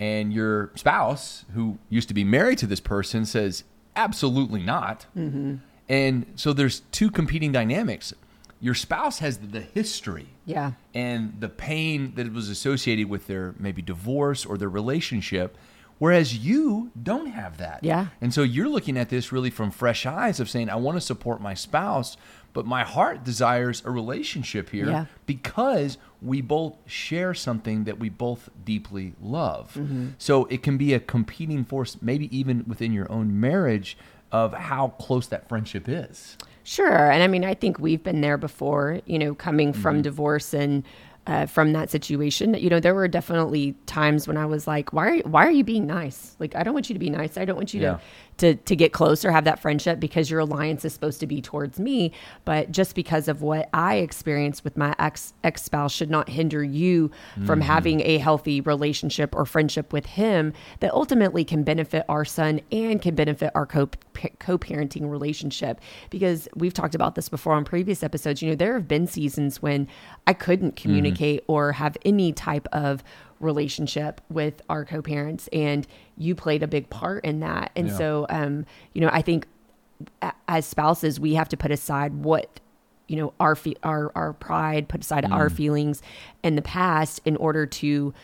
and 0.00 0.32
your 0.32 0.70
spouse, 0.74 1.44
who 1.54 1.78
used 1.88 2.08
to 2.08 2.14
be 2.14 2.24
married 2.24 2.58
to 2.58 2.66
this 2.66 2.80
person, 2.80 3.24
says, 3.24 3.64
"Absolutely 3.96 4.62
not." 4.62 5.06
Mm-hmm. 5.16 5.56
And 5.88 6.26
so 6.36 6.52
there's 6.52 6.80
two 6.92 7.10
competing 7.10 7.52
dynamics. 7.52 8.12
Your 8.60 8.74
spouse 8.74 9.18
has 9.18 9.36
the 9.36 9.60
history 9.60 10.28
Yeah. 10.46 10.72
and 10.94 11.34
the 11.38 11.50
pain 11.50 12.14
that 12.16 12.32
was 12.32 12.48
associated 12.48 13.10
with 13.10 13.26
their 13.26 13.54
maybe 13.58 13.82
divorce 13.82 14.46
or 14.46 14.56
their 14.56 14.70
relationship 14.70 15.58
whereas 15.98 16.36
you 16.38 16.90
don't 17.00 17.26
have 17.28 17.56
that 17.58 17.80
Yeah. 17.82 18.06
and 18.20 18.32
so 18.34 18.42
you're 18.42 18.68
looking 18.68 18.96
at 18.96 19.08
this 19.08 19.32
really 19.32 19.50
from 19.50 19.70
fresh 19.70 20.06
eyes 20.06 20.40
of 20.40 20.48
saying 20.50 20.68
i 20.70 20.76
want 20.76 20.96
to 20.96 21.00
support 21.00 21.40
my 21.40 21.54
spouse 21.54 22.16
but 22.52 22.66
my 22.66 22.84
heart 22.84 23.24
desires 23.24 23.82
a 23.84 23.90
relationship 23.90 24.70
here 24.70 24.86
Yeah. 24.88 25.04
because 25.26 25.98
we 26.22 26.40
both 26.40 26.74
share 26.86 27.34
something 27.34 27.84
that 27.84 27.98
we 27.98 28.08
both 28.08 28.48
deeply 28.64 29.14
love 29.20 29.74
Mm-hmm. 29.74 30.08
so 30.18 30.44
it 30.46 30.62
can 30.62 30.76
be 30.76 30.94
a 30.94 31.00
competing 31.00 31.64
force 31.64 31.96
maybe 32.00 32.34
even 32.36 32.64
within 32.66 32.92
your 32.92 33.10
own 33.10 33.38
marriage 33.40 33.96
of 34.32 34.52
how 34.52 34.88
close 34.88 35.26
that 35.28 35.48
friendship 35.48 35.88
is 35.88 36.36
Sure. 36.66 37.10
And 37.10 37.22
I 37.22 37.26
mean, 37.26 37.44
I 37.44 37.52
think 37.52 37.78
we've 37.78 38.02
been 38.02 38.22
there 38.22 38.38
before, 38.38 39.00
you 39.04 39.18
know, 39.18 39.34
coming 39.34 39.74
from 39.74 40.00
divorce 40.00 40.54
and 40.54 40.82
uh, 41.26 41.46
from 41.46 41.72
that 41.72 41.90
situation. 41.90 42.54
You 42.54 42.68
know, 42.70 42.80
there 42.80 42.94
were 42.94 43.08
definitely 43.08 43.74
times 43.86 44.28
when 44.28 44.36
I 44.36 44.46
was 44.46 44.66
like, 44.66 44.92
why 44.92 45.08
are, 45.08 45.18
why 45.20 45.46
are 45.46 45.50
you 45.50 45.64
being 45.64 45.86
nice? 45.86 46.36
Like, 46.38 46.54
I 46.54 46.62
don't 46.62 46.74
want 46.74 46.90
you 46.90 46.94
to 46.94 46.98
be 46.98 47.10
nice. 47.10 47.36
I 47.38 47.44
don't 47.44 47.56
want 47.56 47.72
you 47.72 47.80
Yeah. 47.80 47.98
to, 48.38 48.54
to, 48.54 48.54
to 48.56 48.76
get 48.76 48.92
close 48.92 49.24
or 49.24 49.30
have 49.30 49.44
that 49.44 49.60
friendship 49.60 50.00
because 50.00 50.28
your 50.28 50.40
alliance 50.40 50.84
is 50.84 50.92
supposed 50.92 51.20
to 51.20 51.26
be 51.26 51.40
towards 51.40 51.78
me. 51.80 52.12
But 52.44 52.72
just 52.72 52.94
because 52.94 53.28
of 53.28 53.40
what 53.42 53.70
I 53.72 53.96
experienced 53.96 54.64
with 54.64 54.76
my 54.76 54.94
ex 54.98 55.32
ex 55.44 55.62
spouse 55.62 55.92
should 55.92 56.10
not 56.10 56.28
hinder 56.28 56.62
you 56.62 57.10
from 57.46 57.60
having 57.60 58.00
a 58.02 58.18
healthy 58.18 58.60
relationship 58.60 59.34
or 59.34 59.46
friendship 59.46 59.92
with 59.92 60.04
him 60.06 60.52
that 60.80 60.92
ultimately 60.92 61.44
can 61.44 61.62
benefit 61.62 62.04
our 62.08 62.24
son 62.24 62.60
and 62.72 63.00
can 63.00 63.14
benefit 63.14 63.50
our 63.54 63.66
co 63.66 63.88
co-parenting 64.40 65.10
relationship 65.10 65.80
because 66.10 66.48
we've 66.54 66.72
talked 66.74 66.94
about 66.94 67.14
this 67.14 67.28
before 67.28 67.52
on 67.54 67.64
previous 67.64 68.02
episodes 68.02 68.40
you 68.40 68.48
know 68.48 68.54
there 68.54 68.74
have 68.74 68.86
been 68.86 69.06
seasons 69.06 69.60
when 69.60 69.88
i 70.28 70.32
couldn't 70.32 70.76
communicate 70.76 71.13
or 71.46 71.72
have 71.72 71.96
any 72.04 72.32
type 72.32 72.66
of 72.72 73.02
relationship 73.40 74.20
with 74.30 74.62
our 74.68 74.84
co-parents 74.84 75.48
and 75.52 75.86
you 76.16 76.34
played 76.34 76.62
a 76.62 76.66
big 76.66 76.88
part 76.88 77.24
in 77.24 77.40
that 77.40 77.70
and 77.76 77.88
Yeah. 77.88 77.96
so 77.98 78.26
um 78.30 78.64
you 78.94 79.00
know 79.00 79.10
i 79.12 79.20
think 79.22 79.46
as 80.48 80.64
spouses 80.66 81.20
we 81.20 81.34
have 81.34 81.48
to 81.50 81.56
put 81.56 81.70
aside 81.70 82.14
what 82.14 82.60
you 83.08 83.16
know 83.16 83.32
our 83.40 83.54
fe- 83.54 83.76
our 83.82 84.10
our 84.14 84.32
pride 84.32 84.88
put 84.88 85.02
aside 85.02 85.24
our 85.30 85.50
feelings 85.50 86.00
in 86.42 86.56
the 86.56 86.62
past 86.62 87.20
in 87.24 87.36
order 87.36 87.66
to 87.66 88.14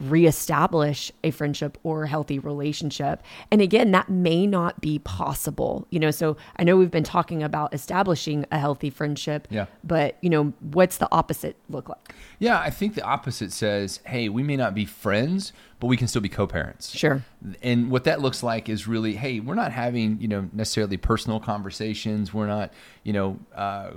reestablish 0.00 1.12
a 1.24 1.30
friendship 1.30 1.76
or 1.82 2.04
a 2.04 2.08
healthy 2.08 2.38
relationship 2.38 3.22
and 3.50 3.60
again 3.60 3.90
that 3.90 4.08
may 4.08 4.46
not 4.46 4.80
be 4.80 4.98
possible 5.00 5.86
you 5.90 5.98
know 6.00 6.10
so 6.10 6.36
i 6.56 6.64
know 6.64 6.76
we've 6.76 6.90
been 6.90 7.04
talking 7.04 7.42
about 7.42 7.72
establishing 7.74 8.44
a 8.50 8.58
healthy 8.58 8.88
friendship 8.90 9.46
Yeah. 9.50 9.66
but 9.84 10.16
you 10.22 10.30
know 10.30 10.52
what's 10.60 10.96
the 10.98 11.08
opposite 11.12 11.56
look 11.68 11.88
like 11.88 12.14
Yeah, 12.38 12.58
I 12.58 12.70
think 12.70 12.94
the 12.94 13.02
opposite 13.02 13.52
says, 13.52 14.00
hey, 14.04 14.30
we 14.30 14.42
may 14.42 14.56
not 14.56 14.74
be 14.74 14.86
friends, 14.86 15.52
but 15.78 15.88
we 15.88 15.96
can 15.98 16.08
still 16.08 16.22
be 16.22 16.30
co-parents. 16.30 16.88
Sure. 16.96 17.22
And 17.62 17.90
what 17.90 18.04
that 18.04 18.22
looks 18.22 18.42
like 18.42 18.70
is 18.70 18.88
really, 18.88 19.14
hey, 19.14 19.40
we're 19.40 19.54
not 19.54 19.72
having, 19.72 20.18
you 20.22 20.26
know, 20.28 20.48
necessarily 20.54 20.96
personal 20.96 21.38
conversations. 21.38 22.32
We're 22.32 22.46
not, 22.46 22.72
you 23.04 23.12
know, 23.12 23.38
uh, 23.54 23.90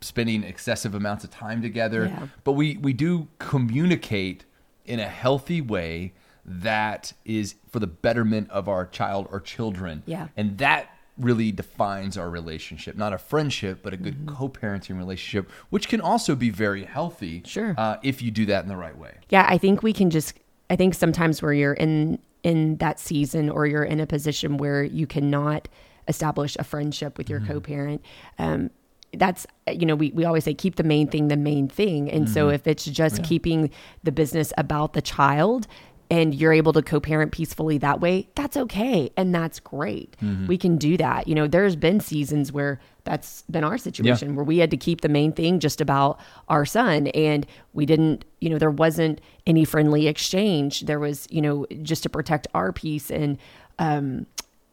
spending 0.00 0.42
excessive 0.42 0.96
amounts 0.96 1.22
of 1.22 1.30
time 1.30 1.62
together, 1.62 2.06
Yeah. 2.06 2.26
but 2.42 2.52
we 2.52 2.76
we 2.78 2.92
do 2.92 3.28
communicate 3.38 4.44
in 4.86 5.00
a 5.00 5.08
healthy 5.08 5.60
way 5.60 6.12
that 6.44 7.12
is 7.24 7.56
for 7.70 7.80
the 7.80 7.86
betterment 7.86 8.50
of 8.50 8.68
our 8.68 8.86
child 8.86 9.26
or 9.30 9.40
children. 9.40 10.02
Yeah. 10.06 10.28
And 10.36 10.58
that 10.58 10.90
really 11.18 11.50
defines 11.50 12.16
our 12.18 12.28
relationship, 12.28 12.94
not 12.96 13.12
a 13.12 13.18
friendship, 13.18 13.80
but 13.82 13.92
a 13.92 13.96
good 13.96 14.14
Mm-hmm. 14.16 14.34
co-parenting 14.34 14.98
relationship, 14.98 15.50
which 15.70 15.88
can 15.88 16.00
also 16.00 16.36
be 16.36 16.50
very 16.50 16.84
healthy. 16.84 17.42
Sure. 17.46 17.74
Uh, 17.76 17.96
if 18.02 18.20
you 18.22 18.30
do 18.30 18.46
that 18.46 18.62
in 18.62 18.68
the 18.68 18.76
right 18.76 18.96
way. 18.96 19.14
yeah 19.30 19.46
i 19.48 19.56
think 19.58 19.82
we 19.82 19.92
can 19.92 20.10
just 20.10 20.34
i 20.70 20.76
think 20.76 20.94
sometimes 20.94 21.40
where 21.42 21.52
you're 21.52 21.72
in 21.74 22.18
in 22.42 22.76
that 22.76 23.00
season 23.00 23.48
or 23.50 23.66
you're 23.66 23.82
in 23.84 23.98
a 23.98 24.06
position 24.06 24.56
where 24.58 24.84
you 24.84 25.06
cannot 25.06 25.68
establish 26.06 26.54
a 26.60 26.64
friendship 26.64 27.18
with 27.18 27.28
your 27.30 27.40
co-parent 27.40 28.00
um 28.38 28.70
that's 29.18 29.46
you 29.70 29.86
know 29.86 29.94
we, 29.94 30.10
we 30.12 30.24
always 30.24 30.44
say 30.44 30.54
keep 30.54 30.76
the 30.76 30.84
main 30.84 31.08
thing 31.08 31.28
the 31.28 31.36
main 31.36 31.68
thing. 31.68 32.10
And 32.10 32.28
so 32.28 32.48
if 32.50 32.66
it's 32.66 32.84
just 32.84 33.22
keeping 33.24 33.70
the 34.02 34.12
business 34.12 34.52
about 34.58 34.92
the 34.92 35.02
child 35.02 35.66
and 36.08 36.32
you're 36.34 36.52
able 36.52 36.72
to 36.72 36.82
co-parent 36.82 37.32
peacefully 37.32 37.78
that 37.78 38.00
way 38.00 38.28
that's 38.36 38.56
okay. 38.56 39.10
And 39.16 39.34
that's 39.34 39.58
great. 39.58 40.16
We 40.46 40.56
can 40.56 40.76
do 40.76 40.96
that. 40.98 41.26
You 41.26 41.34
know 41.34 41.46
there's 41.48 41.76
been 41.76 42.00
seasons 42.00 42.52
where 42.52 42.78
that's 43.04 43.42
been 43.42 43.64
our 43.64 43.78
situation 43.78 44.34
where 44.34 44.44
we 44.44 44.58
had 44.58 44.70
to 44.70 44.76
keep 44.76 45.00
the 45.00 45.08
main 45.08 45.32
thing 45.32 45.60
just 45.60 45.80
about 45.80 46.18
our 46.48 46.64
son. 46.64 47.08
And 47.08 47.46
we 47.72 47.86
didn't 47.86 48.24
you 48.40 48.48
know 48.50 48.58
there 48.58 48.70
wasn't 48.70 49.20
any 49.46 49.64
friendly 49.64 50.06
exchange. 50.06 50.82
There 50.82 51.00
was 51.00 51.26
you 51.30 51.42
know 51.42 51.66
just 51.82 52.02
to 52.04 52.08
protect 52.08 52.46
our 52.54 52.72
peace 52.72 53.10
and 53.10 53.38
um 53.78 54.26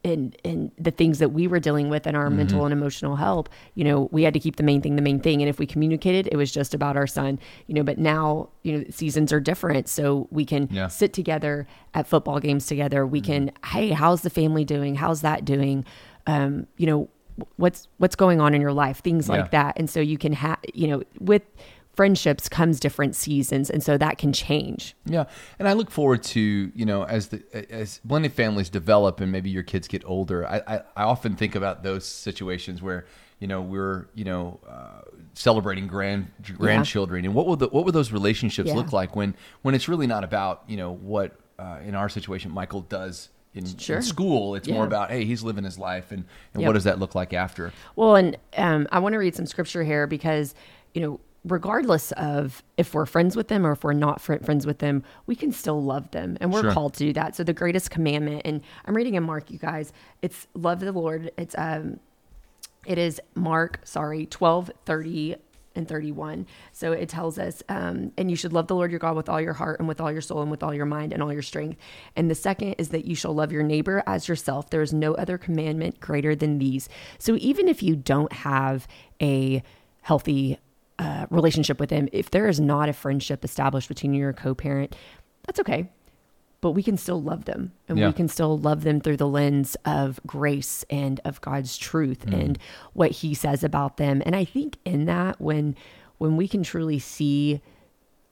and 0.04 0.36
and 0.44 0.70
the 0.78 0.90
things 0.90 1.18
that 1.18 1.30
we 1.30 1.46
were 1.46 1.58
dealing 1.58 1.88
with 1.88 2.06
in 2.06 2.14
our 2.14 2.26
Mm-hmm. 2.26 2.36
mental 2.36 2.64
and 2.64 2.72
emotional 2.72 3.16
health 3.16 3.48
you 3.74 3.84
know 3.84 4.08
we 4.12 4.22
had 4.22 4.34
to 4.34 4.40
keep 4.40 4.56
the 4.56 4.62
main 4.62 4.80
thing 4.82 4.96
the 4.96 5.02
main 5.02 5.18
thing. 5.20 5.40
And 5.42 5.48
if 5.48 5.58
we 5.58 5.66
communicated 5.66 6.28
it 6.30 6.36
was 6.36 6.52
just 6.52 6.74
about 6.74 6.96
our 6.96 7.06
son 7.06 7.38
you 7.66 7.74
know 7.74 7.82
but 7.82 7.98
now 7.98 8.48
you 8.62 8.78
know 8.78 8.84
seasons 8.90 9.32
are 9.32 9.40
different. 9.40 9.88
So 9.88 10.28
we 10.30 10.44
can 10.44 10.68
Yeah. 10.70 10.88
sit 10.88 11.12
together 11.12 11.66
at 11.94 12.06
football 12.06 12.38
games 12.40 12.66
together. 12.66 13.06
We 13.06 13.20
can 13.20 13.50
hey 13.66 13.88
how's 13.90 14.22
the 14.22 14.30
family 14.30 14.64
doing? 14.64 14.94
How's 14.94 15.22
that 15.22 15.44
doing? 15.44 15.84
Um 16.26 16.66
you 16.76 16.86
know 16.86 17.08
what's 17.56 17.88
what's 17.98 18.14
going 18.16 18.40
on 18.40 18.54
in 18.54 18.60
your 18.60 18.72
life? 18.72 18.98
Things 19.02 19.28
Yeah. 19.28 19.36
like 19.36 19.50
that. 19.52 19.74
And 19.78 19.88
so 19.90 20.00
you 20.00 20.18
can 20.18 20.32
have 20.34 20.58
you 20.72 20.86
know 20.88 21.02
with 21.18 21.42
friendships 21.94 22.48
comes 22.48 22.80
different 22.80 23.14
seasons 23.16 23.70
and 23.70 23.82
so 23.82 23.96
that 23.98 24.18
can 24.18 24.32
change 24.32 24.94
Yeah, 25.06 25.24
and 25.58 25.68
I 25.68 25.72
look 25.74 25.90
forward 25.90 26.22
to 26.24 26.40
you 26.74 26.84
know 26.84 27.04
as 27.04 27.28
the 27.28 27.42
as 27.72 28.00
blended 28.04 28.32
families 28.32 28.68
develop 28.70 29.20
and 29.20 29.30
maybe 29.32 29.50
your 29.50 29.62
kids 29.62 29.88
get 29.88 30.02
older. 30.04 30.46
I 30.46 30.62
I, 30.66 30.76
I 30.96 31.02
often 31.04 31.36
think 31.36 31.54
about 31.54 31.82
those 31.82 32.04
situations 32.04 32.82
where 32.82 33.06
you 33.40 33.46
know 33.48 33.60
we're 33.62 34.06
you 34.14 34.24
know 34.24 34.60
uh, 34.68 35.02
celebrating 35.34 35.86
grand 35.86 36.30
grandchildren 36.56 37.24
and 37.24 37.34
what 37.34 37.46
will 37.46 37.56
the 37.56 37.68
what 37.68 37.84
would 37.84 37.94
those 37.94 38.12
relationships 38.12 38.68
Yeah. 38.68 38.76
look 38.76 38.92
like 38.92 39.16
when 39.16 39.34
when 39.62 39.74
it's 39.74 39.88
really 39.88 40.06
not 40.06 40.24
about 40.24 40.62
you 40.68 40.76
know 40.76 40.92
what 40.92 41.32
uh, 41.58 41.78
in 41.84 41.94
our 41.94 42.08
situation 42.08 42.50
Michael 42.50 42.80
does. 42.82 43.28
In, 43.54 43.64
Sure. 43.78 43.98
in 43.98 44.02
school, 44.02 44.56
it's 44.56 44.66
more 44.66 44.84
about 44.84 45.12
hey, 45.12 45.24
he's 45.24 45.44
living 45.44 45.62
his 45.62 45.78
life, 45.78 46.10
and, 46.10 46.24
and 46.54 46.60
Yep. 46.62 46.66
what 46.66 46.72
does 46.72 46.82
that 46.84 46.98
look 46.98 47.14
like 47.14 47.32
after? 47.32 47.72
Well, 47.94 48.16
and 48.16 48.36
um, 48.56 48.88
I 48.90 48.98
want 48.98 49.12
to 49.12 49.18
read 49.18 49.36
some 49.36 49.46
scripture 49.46 49.84
here 49.84 50.08
because, 50.08 50.56
you 50.92 51.00
know, 51.00 51.20
regardless 51.44 52.12
of 52.12 52.62
if 52.76 52.94
we're 52.94 53.06
friends 53.06 53.36
with 53.36 53.48
them 53.48 53.66
or 53.66 53.72
if 53.72 53.84
we're 53.84 53.92
not 53.92 54.20
fr- 54.20 54.38
friends 54.42 54.66
with 54.66 54.78
them, 54.78 55.02
we 55.26 55.36
can 55.36 55.52
still 55.52 55.82
love 55.82 56.10
them 56.10 56.36
and 56.40 56.52
we're 56.52 56.62
Sure. 56.62 56.72
called 56.72 56.94
to 56.94 57.00
do 57.04 57.12
that. 57.12 57.36
So 57.36 57.44
the 57.44 57.52
greatest 57.52 57.90
commandment, 57.90 58.42
and 58.44 58.62
I'm 58.86 58.94
reading 58.96 59.14
in 59.14 59.22
Mark, 59.22 59.50
you 59.50 59.58
guys, 59.58 59.92
it's 60.22 60.46
love 60.54 60.80
the 60.80 60.92
Lord. 60.92 61.30
It's, 61.36 61.54
um, 61.58 62.00
it 62.86 62.98
is 62.98 63.20
Mark, 63.34 63.80
sorry, 63.84 64.26
12, 64.26 64.70
30 64.86 65.36
and 65.76 65.88
31. 65.88 66.46
So 66.72 66.92
it 66.92 67.08
tells 67.08 67.38
us, 67.38 67.62
um, 67.68 68.12
and 68.16 68.30
you 68.30 68.36
should 68.36 68.52
love 68.52 68.68
the 68.68 68.76
Lord 68.76 68.90
your 68.92 69.00
God 69.00 69.16
with 69.16 69.28
all 69.28 69.40
your 69.40 69.54
heart 69.54 69.80
and 69.80 69.88
with 69.88 70.00
all 70.00 70.12
your 70.12 70.20
soul 70.20 70.40
and 70.40 70.50
with 70.50 70.62
all 70.62 70.72
your 70.72 70.86
mind 70.86 71.12
and 71.12 71.20
all 71.22 71.32
your 71.32 71.42
strength. 71.42 71.78
And 72.14 72.30
the 72.30 72.34
second 72.36 72.74
is 72.78 72.90
that 72.90 73.06
you 73.06 73.16
shall 73.16 73.34
love 73.34 73.50
your 73.50 73.64
neighbor 73.64 74.02
as 74.06 74.28
yourself. 74.28 74.70
There 74.70 74.82
is 74.82 74.92
no 74.92 75.14
other 75.14 75.36
commandment 75.36 75.98
greater 76.00 76.36
than 76.36 76.58
these. 76.58 76.88
So 77.18 77.36
even 77.40 77.66
if 77.68 77.82
you 77.82 77.96
don't 77.96 78.32
have 78.32 78.86
a 79.20 79.62
healthy 80.02 80.58
uh, 81.24 81.34
relationship 81.34 81.80
with 81.80 81.90
him, 81.90 82.08
if 82.12 82.30
there 82.30 82.48
is 82.48 82.60
not 82.60 82.88
a 82.88 82.92
friendship 82.92 83.44
established 83.44 83.88
between 83.88 84.12
you 84.12 84.18
and 84.18 84.22
your 84.22 84.32
co-parent, 84.32 84.94
that's 85.46 85.60
okay. 85.60 85.90
But 86.60 86.70
we 86.72 86.82
can 86.82 86.96
still 86.96 87.20
love 87.22 87.44
them 87.44 87.72
and 87.88 87.98
Yeah. 87.98 88.06
we 88.06 88.12
can 88.14 88.26
still 88.28 88.56
love 88.56 88.84
them 88.84 89.00
through 89.00 89.18
the 89.18 89.28
lens 89.28 89.76
of 89.84 90.18
grace 90.26 90.82
and 90.88 91.20
of 91.24 91.40
God's 91.42 91.76
truth 91.76 92.24
and 92.32 92.58
what 92.94 93.10
he 93.10 93.34
says 93.34 93.62
about 93.62 93.98
them. 93.98 94.22
And 94.24 94.34
I 94.34 94.44
think 94.44 94.78
in 94.84 95.04
that 95.06 95.40
when 95.40 95.76
when 96.18 96.36
we 96.36 96.48
can 96.48 96.62
truly 96.62 96.98
see 96.98 97.60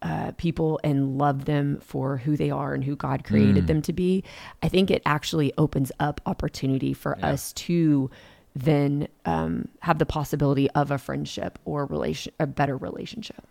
uh, 0.00 0.32
people 0.38 0.80
and 0.82 1.18
love 1.18 1.44
them 1.44 1.78
for 1.80 2.16
who 2.16 2.36
they 2.36 2.50
are 2.50 2.74
and 2.74 2.82
who 2.84 2.96
God 2.96 3.22
created 3.24 3.66
them 3.66 3.82
to 3.82 3.92
be, 3.92 4.24
I 4.62 4.68
think 4.68 4.90
it 4.90 5.02
actually 5.04 5.52
opens 5.58 5.92
up 6.00 6.20
opportunity 6.26 6.92
for 6.94 7.18
us 7.24 7.52
to 7.52 8.08
then 8.54 9.08
um, 9.24 9.68
have 9.80 9.98
the 9.98 10.06
possibility 10.06 10.70
of 10.70 10.90
a 10.90 10.98
friendship 10.98 11.58
or 11.64 11.86
relation, 11.86 12.32
a 12.38 12.46
better 12.46 12.76
relationship. 12.76 13.44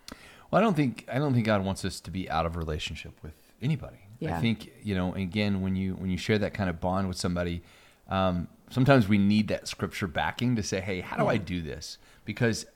Well, 0.51 0.61
I 0.61 0.63
don't 0.63 0.75
think 0.75 1.05
I 1.11 1.17
don't 1.17 1.33
think 1.33 1.45
God 1.45 1.63
wants 1.65 1.83
us 1.85 1.99
to 2.01 2.11
be 2.11 2.29
out 2.29 2.45
of 2.45 2.55
relationship 2.57 3.13
with 3.23 3.33
anybody. 3.61 3.97
I 4.23 4.39
think 4.39 4.71
you 4.83 4.93
know, 4.93 5.15
again, 5.15 5.61
when 5.61 5.75
you 5.75 5.93
when 5.95 6.09
you 6.11 6.17
share 6.17 6.37
that 6.39 6.53
kind 6.53 6.69
of 6.69 6.79
bond 6.79 7.07
with 7.07 7.17
somebody, 7.17 7.63
um, 8.07 8.47
sometimes 8.69 9.07
we 9.07 9.17
need 9.17 9.47
that 9.47 9.67
scripture 9.67 10.05
backing 10.07 10.55
to 10.57 10.63
say, 10.63 10.79
"Hey, 10.79 11.01
how 11.01 11.17
do 11.17 11.25
I 11.27 11.37
do 11.37 11.61
this?" 11.63 11.97
Because 12.23 12.67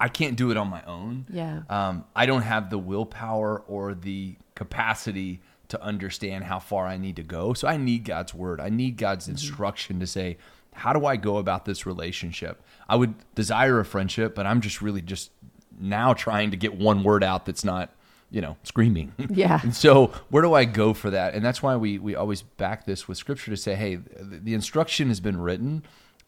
I 0.00 0.08
can't 0.08 0.34
do 0.36 0.50
it 0.50 0.56
on 0.56 0.66
my 0.68 0.82
own. 0.84 1.26
Yeah. 1.30 1.62
Um, 1.68 2.04
I 2.16 2.26
don't 2.26 2.42
have 2.42 2.70
the 2.70 2.78
willpower 2.78 3.60
or 3.68 3.94
the 3.94 4.34
capacity 4.56 5.40
to 5.68 5.80
understand 5.80 6.42
how 6.44 6.58
far 6.58 6.86
I 6.86 6.96
need 6.96 7.16
to 7.16 7.22
go. 7.22 7.52
So 7.52 7.68
I 7.68 7.76
need 7.76 8.04
God's 8.04 8.34
word. 8.34 8.60
I 8.60 8.70
need 8.70 8.96
God's 8.96 9.26
Mm-hmm. 9.26 9.32
instruction 9.32 10.00
to 10.00 10.06
say, 10.06 10.38
how 10.72 10.92
do 10.92 11.04
I 11.06 11.16
go 11.16 11.36
about 11.38 11.64
this 11.64 11.86
relationship? 11.86 12.62
I 12.88 12.96
would 12.96 13.14
desire 13.34 13.80
a 13.80 13.84
friendship, 13.84 14.34
but 14.34 14.46
I'm 14.46 14.60
just 14.60 14.80
really 14.80 15.02
just 15.02 15.30
now 15.78 16.12
trying 16.14 16.50
to 16.50 16.56
get 16.56 16.74
one 16.74 17.02
word 17.02 17.22
out 17.24 17.46
that's 17.46 17.64
not, 17.64 17.92
you 18.30 18.40
know, 18.40 18.56
screaming. 18.62 19.12
Yeah. 19.30 19.60
and 19.62 19.74
so 19.74 20.08
where 20.28 20.42
do 20.42 20.54
I 20.54 20.64
go 20.64 20.94
for 20.94 21.10
that? 21.10 21.34
And 21.34 21.44
that's 21.44 21.62
why 21.62 21.76
we 21.76 21.98
we 21.98 22.14
always 22.14 22.42
back 22.42 22.86
this 22.86 23.06
with 23.08 23.18
scripture 23.18 23.50
to 23.50 23.56
say, 23.56 23.74
hey, 23.74 23.96
the, 23.96 24.54
instruction 24.54 25.08
has 25.08 25.20
been 25.20 25.40
written. 25.40 25.82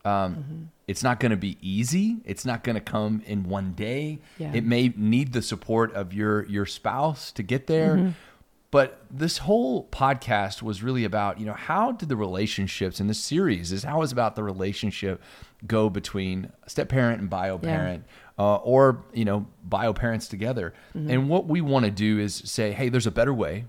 Um, 0.05 0.35
Mm-hmm. 0.35 0.63
It's 0.89 1.03
not 1.03 1.21
going 1.21 1.31
to 1.31 1.37
be 1.39 1.57
easy. 1.63 2.19
It's 2.27 2.45
not 2.45 2.65
going 2.65 2.75
to 2.75 2.81
come 2.81 3.23
in 3.25 3.45
one 3.45 3.73
day. 3.73 4.19
Yeah. 4.37 4.53
It 4.53 4.65
may 4.65 4.93
need 4.95 5.33
the 5.33 5.41
support 5.41 5.95
of 5.95 6.13
your 6.13 6.45
your 6.47 6.67
spouse 6.67 7.33
to 7.33 7.43
get 7.43 7.67
there. 7.67 7.97
Mm-hmm. 7.97 8.11
But 8.73 9.03
this 9.11 9.39
whole 9.39 9.87
podcast 9.89 10.63
was 10.63 10.83
really 10.83 11.05
about, 11.05 11.39
you 11.39 11.45
know, 11.45 11.53
how 11.53 11.93
did 11.93 12.09
the 12.09 12.17
relationships 12.17 13.01
in 13.01 13.07
this 13.07 13.19
series 13.19 13.71
is 13.71 13.85
how 13.85 14.01
is 14.03 14.11
about 14.13 14.35
the 14.35 14.43
relationship 14.43 15.23
go 15.67 15.91
between 15.91 16.51
step 16.67 16.89
parent 16.89 17.21
and 17.21 17.29
bio 17.29 17.59
parent, 17.59 18.05
uh, 18.39 18.57
or 18.57 19.05
you 19.13 19.27
know, 19.27 19.47
bio 19.63 19.93
parents 19.93 20.27
together. 20.27 20.73
And 21.11 21.29
what 21.29 21.47
we 21.47 21.61
want 21.61 21.85
to 21.85 21.91
do 21.91 22.19
is 22.19 22.35
say, 22.35 22.73
hey, 22.73 22.89
there's 22.89 23.07
a 23.07 23.11
better 23.13 23.35
way. 23.35 23.67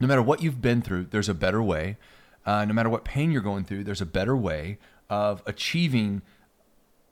No 0.00 0.06
matter 0.06 0.22
what 0.22 0.42
you've 0.42 0.62
been 0.62 0.80
through, 0.80 1.08
there's 1.10 1.28
a 1.28 1.34
better 1.34 1.62
way. 1.62 1.98
Uh, 2.46 2.64
no 2.64 2.72
matter 2.72 2.88
what 2.88 3.04
pain 3.04 3.30
you're 3.30 3.42
going 3.42 3.64
through, 3.64 3.84
there's 3.84 4.00
a 4.00 4.06
better 4.06 4.34
way 4.36 4.78
of 5.10 5.42
achieving 5.44 6.22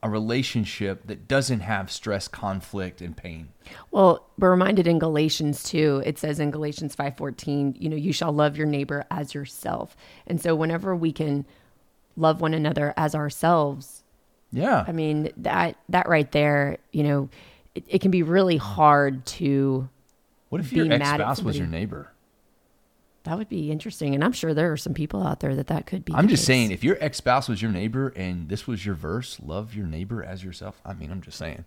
a 0.03 0.09
relationship 0.09 1.07
that 1.07 1.27
doesn't 1.27 1.61
have 1.61 1.91
stress, 1.91 2.27
conflict, 2.27 3.01
and 3.01 3.17
pain. 3.17 3.49
Well, 3.91 4.27
we're 4.37 4.51
reminded 4.51 4.87
in 4.87 4.99
Galatians 4.99 5.63
2, 5.63 6.03
it 6.05 6.19
says 6.19 6.39
in 6.39 6.51
Galatians 6.51 6.95
5:14, 6.95 7.75
you 7.79 7.89
know, 7.89 7.95
you 7.95 8.13
shall 8.13 8.31
love 8.31 8.57
your 8.57 8.67
neighbor 8.67 9.05
as 9.09 9.33
yourself. 9.33 9.97
And 10.27 10.39
so 10.39 10.55
whenever 10.55 10.95
we 10.95 11.11
can 11.11 11.45
love 12.15 12.41
one 12.41 12.53
another 12.53 12.93
as 12.95 13.15
ourselves, 13.15 14.03
Yeah. 14.51 14.85
I 14.87 14.91
mean, 14.91 15.31
that 15.37 15.77
that 15.89 16.07
right 16.07 16.31
there, 16.31 16.77
you 16.91 17.03
know, 17.03 17.29
it, 17.75 17.83
it 17.87 18.01
can 18.01 18.11
be 18.11 18.23
really 18.23 18.57
hard 18.57 19.25
to 19.25 19.89
what 20.49 20.61
if 20.61 20.71
your 20.71 20.85
mad 20.85 21.01
ex 21.01 21.09
at 21.09 21.15
spouse 21.15 21.41
was 21.41 21.57
your 21.57 21.67
neighbor? 21.67 22.11
That 23.27 23.37
would 23.37 23.49
be 23.49 23.71
interesting. 23.71 24.15
And 24.15 24.23
I'm 24.23 24.31
sure 24.31 24.53
there 24.53 24.71
are 24.71 24.77
some 24.77 24.93
people 24.93 25.21
out 25.21 25.41
there 25.41 25.53
that 25.55 25.67
that 25.67 25.85
could 25.85 26.05
be. 26.05 26.13
I'm 26.13 26.29
just 26.29 26.41
case. 26.41 26.47
saying, 26.47 26.71
if 26.71 26.81
your 26.81 26.97
ex 27.01 27.17
spouse 27.17 27.49
was 27.49 27.61
your 27.61 27.71
neighbor 27.71 28.13
and 28.15 28.47
this 28.47 28.65
was 28.65 28.85
your 28.85 28.95
verse, 28.95 29.37
love 29.43 29.73
your 29.73 29.85
neighbor 29.85 30.23
as 30.23 30.45
yourself. 30.45 30.79
I 30.85 30.93
mean, 30.93 31.11
I'm 31.11 31.21
just 31.21 31.37
saying. 31.37 31.65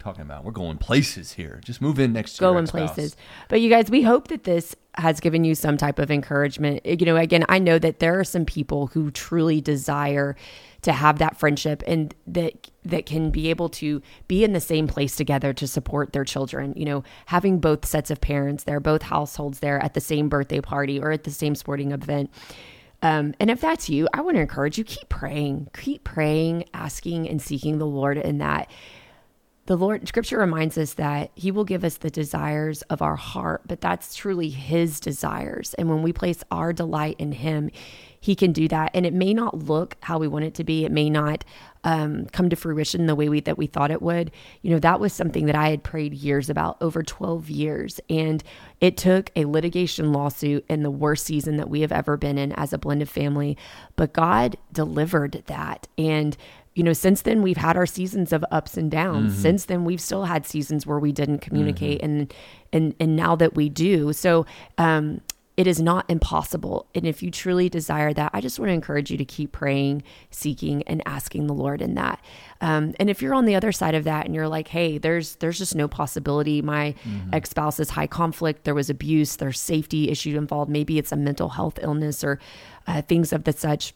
Talking 0.00 0.22
about, 0.22 0.44
we're 0.44 0.52
going 0.52 0.76
places 0.76 1.32
here. 1.32 1.60
Just 1.64 1.80
move 1.80 1.98
in 1.98 2.12
next 2.12 2.38
going 2.38 2.66
places. 2.66 3.16
But 3.48 3.62
you 3.62 3.70
guys, 3.70 3.90
we 3.90 4.02
hope 4.02 4.28
that 4.28 4.44
this 4.44 4.76
has 4.96 5.18
given 5.18 5.44
you 5.44 5.54
some 5.54 5.78
type 5.78 5.98
of 5.98 6.10
encouragement. 6.10 6.84
You 6.84 7.06
know, 7.06 7.16
again, 7.16 7.46
I 7.48 7.58
know 7.58 7.78
that 7.78 8.00
there 8.00 8.18
are 8.20 8.24
some 8.24 8.44
people 8.44 8.88
who 8.88 9.10
truly 9.10 9.62
desire 9.62 10.36
to 10.84 10.92
have 10.92 11.18
that 11.18 11.36
friendship 11.36 11.82
and 11.86 12.14
that 12.26 12.70
that 12.84 13.06
can 13.06 13.30
be 13.30 13.48
able 13.48 13.68
to 13.70 14.02
be 14.28 14.44
in 14.44 14.52
the 14.52 14.60
same 14.60 14.86
place 14.86 15.16
together 15.16 15.52
to 15.54 15.66
support 15.66 16.12
their 16.12 16.24
children. 16.24 16.74
You 16.76 16.84
know, 16.84 17.04
having 17.26 17.58
both 17.58 17.86
sets 17.86 18.10
of 18.10 18.20
parents 18.20 18.64
there, 18.64 18.80
both 18.80 19.02
households 19.02 19.60
there 19.60 19.82
at 19.82 19.94
the 19.94 20.00
same 20.00 20.28
birthday 20.28 20.60
party 20.60 21.00
or 21.00 21.10
at 21.10 21.24
the 21.24 21.30
same 21.30 21.54
sporting 21.54 21.92
event. 21.92 22.30
Um, 23.02 23.34
and 23.40 23.50
if 23.50 23.60
that's 23.60 23.88
you, 23.88 24.08
I 24.14 24.20
want 24.20 24.36
to 24.36 24.40
encourage 24.42 24.78
you 24.78 24.84
keep 24.84 25.08
praying, 25.08 25.68
keep 25.74 26.04
praying, 26.04 26.64
asking, 26.72 27.28
and 27.28 27.40
seeking 27.40 27.78
the 27.78 27.86
Lord 27.86 28.16
in 28.16 28.38
that 28.38 28.70
the 29.66 29.76
Lord, 29.76 30.06
scripture 30.06 30.38
reminds 30.38 30.76
us 30.76 30.94
that 30.94 31.30
He 31.34 31.50
will 31.50 31.64
give 31.64 31.84
us 31.84 31.96
the 31.96 32.10
desires 32.10 32.82
of 32.82 33.00
our 33.00 33.16
heart, 33.16 33.62
but 33.66 33.80
that's 33.80 34.14
truly 34.14 34.50
His 34.50 35.00
desires. 35.00 35.74
And 35.74 35.88
when 35.88 36.02
we 36.02 36.12
place 36.12 36.44
our 36.50 36.72
delight 36.72 37.16
in 37.18 37.32
Him, 37.32 37.70
He 38.24 38.34
can 38.34 38.52
do 38.52 38.68
that. 38.68 38.90
And 38.94 39.04
it 39.04 39.12
may 39.12 39.34
not 39.34 39.58
look 39.58 39.98
how 40.00 40.16
we 40.16 40.28
want 40.28 40.46
it 40.46 40.54
to 40.54 40.64
be, 40.64 40.86
it 40.86 40.90
may 40.90 41.10
not 41.10 41.44
um, 41.84 42.24
come 42.32 42.48
to 42.48 42.56
fruition 42.56 43.04
the 43.04 43.14
way 43.14 43.28
we, 43.28 43.40
that 43.40 43.58
we 43.58 43.66
thought 43.66 43.90
it 43.90 44.00
would. 44.00 44.30
You 44.62 44.70
know, 44.70 44.78
that 44.78 44.98
was 44.98 45.12
something 45.12 45.44
that 45.44 45.54
I 45.54 45.68
had 45.68 45.84
prayed 45.84 46.14
years 46.14 46.48
about, 46.48 46.78
over 46.80 47.02
12 47.02 47.50
years. 47.50 48.00
And 48.08 48.42
it 48.80 48.96
took 48.96 49.30
a 49.36 49.44
litigation 49.44 50.14
lawsuit 50.14 50.64
in 50.70 50.82
the 50.82 50.90
worst 50.90 51.26
season 51.26 51.58
that 51.58 51.68
we 51.68 51.82
have 51.82 51.92
ever 51.92 52.16
been 52.16 52.38
in 52.38 52.52
as 52.52 52.72
a 52.72 52.78
blended 52.78 53.10
family. 53.10 53.58
But 53.94 54.14
God 54.14 54.56
delivered 54.72 55.42
that. 55.44 55.86
And 55.98 56.34
you 56.74 56.82
know, 56.82 56.94
since 56.94 57.22
then 57.22 57.42
we've 57.42 57.58
had 57.58 57.76
our 57.76 57.86
seasons 57.86 58.32
of 58.32 58.42
ups 58.50 58.78
and 58.78 58.90
downs. 58.90 59.36
Since 59.36 59.66
then 59.66 59.84
we've 59.84 60.00
still 60.00 60.24
had 60.24 60.46
seasons 60.46 60.86
where 60.86 60.98
we 60.98 61.12
didn't 61.12 61.38
communicate 61.38 62.02
and 62.02 62.34
and 62.72 62.94
and 62.98 63.14
now 63.14 63.36
that 63.36 63.54
we 63.54 63.68
do. 63.68 64.12
So 64.12 64.44
um 64.76 65.20
it 65.56 65.66
is 65.68 65.80
not 65.80 66.04
impossible. 66.08 66.86
And 66.94 67.06
if 67.06 67.22
you 67.22 67.30
truly 67.30 67.68
desire 67.68 68.12
that, 68.12 68.30
I 68.34 68.40
just 68.40 68.58
want 68.58 68.70
to 68.70 68.74
encourage 68.74 69.10
you 69.10 69.16
to 69.18 69.24
keep 69.24 69.52
praying, 69.52 70.02
seeking, 70.30 70.82
and 70.84 71.00
asking 71.06 71.46
the 71.46 71.54
Lord 71.54 71.80
in 71.80 71.94
that. 71.94 72.20
Um, 72.60 72.94
and 72.98 73.08
if 73.08 73.22
you're 73.22 73.34
on 73.34 73.44
the 73.44 73.54
other 73.54 73.70
side 73.70 73.94
of 73.94 74.04
that 74.04 74.26
and 74.26 74.34
you're 74.34 74.48
like, 74.48 74.68
hey, 74.68 74.98
there's 74.98 75.36
there's 75.36 75.58
just 75.58 75.76
no 75.76 75.86
possibility. 75.86 76.60
My 76.60 76.94
ex 77.32 77.50
spouse 77.50 77.78
is 77.78 77.90
high 77.90 78.08
conflict. 78.08 78.64
There 78.64 78.74
was 78.74 78.90
abuse. 78.90 79.36
There's 79.36 79.60
safety 79.60 80.10
issue 80.10 80.36
involved. 80.36 80.70
Maybe 80.70 80.98
it's 80.98 81.12
a 81.12 81.16
mental 81.16 81.50
health 81.50 81.78
illness 81.80 82.24
or 82.24 82.40
uh, 82.86 83.02
things 83.02 83.32
of 83.32 83.44
the 83.44 83.52
such 83.52 83.94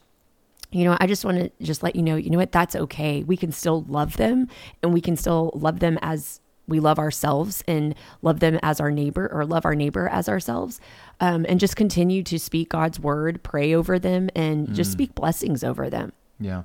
you 0.71 0.85
know, 0.85 0.97
I 1.01 1.07
just 1.07 1.25
want 1.25 1.39
to 1.39 1.51
just 1.65 1.83
let 1.83 1.97
you 1.97 2.03
know, 2.03 2.17
you 2.17 2.29
know 2.29 2.37
what, 2.39 2.53
that's 2.53 2.77
okay. 2.77 3.23
We 3.23 3.39
can 3.39 3.53
still 3.53 3.87
love 3.89 4.19
them 4.19 4.49
and 4.83 4.93
we 4.93 5.01
can 5.01 5.17
still 5.17 5.51
love 5.55 5.81
them 5.81 5.99
as 6.03 6.41
we 6.69 6.79
love 6.81 6.99
ourselves 6.99 7.65
and 7.67 7.95
love 8.23 8.41
them 8.41 8.59
as 8.63 8.81
our 8.81 8.91
neighbor 8.91 9.29
or 9.33 9.45
love 9.45 9.65
our 9.65 9.75
neighbor 9.75 10.09
as 10.09 10.29
ourselves. 10.29 10.81
Um, 11.21 11.45
and 11.49 11.59
just 11.59 11.75
continue 11.75 12.23
to 12.25 12.39
speak 12.39 12.69
God's 12.69 13.01
word, 13.01 13.43
pray 13.43 13.75
over 13.75 13.99
them, 13.99 14.31
and 14.37 14.73
just 14.75 14.93
speak 14.93 15.15
blessings 15.15 15.65
over 15.65 15.91
them. 15.91 16.13
Yeah. 16.39 16.63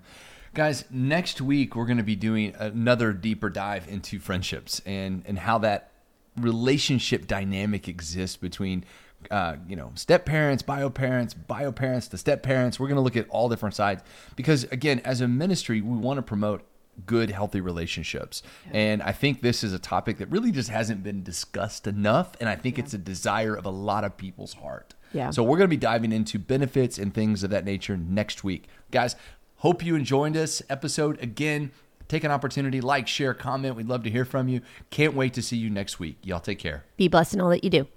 Guys, 0.53 0.85
next 0.91 1.41
week 1.41 1.75
we're 1.75 1.87
going 1.87 1.97
to 1.97 2.03
be 2.03 2.15
doing 2.15 2.53
another 2.59 3.11
deeper 3.11 3.49
dive 3.49 3.87
into 3.87 4.19
friendships 4.19 4.81
and 4.85 5.23
and 5.25 5.39
how 5.39 5.57
that 5.59 5.89
relationship 6.37 7.25
dynamic 7.25 7.87
exists 7.87 8.37
between 8.37 8.85
uh, 9.31 9.55
you 9.67 9.75
know, 9.75 9.91
step 9.95 10.25
parents, 10.25 10.63
bio 10.63 10.89
parents, 10.89 11.33
bio 11.33 11.71
parents, 11.71 12.07
the 12.07 12.17
step 12.17 12.43
parents. 12.43 12.79
We're 12.79 12.87
going 12.87 12.97
to 12.97 13.01
look 13.01 13.15
at 13.15 13.27
all 13.29 13.49
different 13.49 13.75
sides 13.75 14.03
because, 14.35 14.65
again, 14.65 15.01
as 15.05 15.21
a 15.21 15.27
ministry, 15.27 15.81
we 15.81 15.97
want 15.97 16.17
to 16.17 16.21
promote 16.21 16.63
good, 17.05 17.29
healthy 17.31 17.61
relationships. 17.61 18.43
Yeah. 18.67 18.77
And 18.77 19.01
I 19.01 19.11
think 19.11 19.41
this 19.41 19.63
is 19.63 19.73
a 19.73 19.79
topic 19.79 20.17
that 20.17 20.27
really 20.27 20.51
just 20.51 20.69
hasn't 20.69 21.03
been 21.03 21.23
discussed 21.23 21.87
enough. 21.87 22.35
And 22.39 22.49
I 22.49 22.55
think 22.55 22.77
yeah. 22.77 22.83
it's 22.83 22.93
a 22.93 22.97
desire 22.97 23.55
of 23.55 23.65
a 23.65 23.69
lot 23.69 24.03
of 24.03 24.17
people's 24.17 24.53
heart. 24.53 24.93
Yeah. 25.13 25.29
So 25.29 25.43
we're 25.43 25.57
going 25.57 25.69
to 25.69 25.75
be 25.75 25.77
diving 25.77 26.11
into 26.11 26.39
benefits 26.39 26.97
and 26.97 27.13
things 27.13 27.43
of 27.43 27.49
that 27.51 27.65
nature 27.65 27.97
next 27.97 28.43
week. 28.43 28.67
Guys, 28.91 29.15
hope 29.57 29.83
you 29.83 29.95
enjoyed 29.95 30.33
this 30.33 30.61
episode. 30.69 31.21
Again, 31.21 31.71
take 32.07 32.23
an 32.23 32.31
opportunity, 32.31 32.81
like, 32.81 33.07
share, 33.07 33.33
comment. 33.33 33.75
We'd 33.75 33.87
love 33.87 34.03
to 34.03 34.09
hear 34.09 34.25
from 34.25 34.47
you. 34.47 34.61
Can't 34.89 35.13
wait 35.13 35.33
to 35.35 35.41
see 35.41 35.57
you 35.57 35.69
next 35.69 35.99
week. 35.99 36.17
Y'all 36.23 36.39
take 36.39 36.59
care. 36.59 36.83
Be 36.97 37.07
blessed 37.07 37.35
in 37.35 37.41
all 37.41 37.49
that 37.49 37.63
you 37.63 37.69
do. 37.69 37.87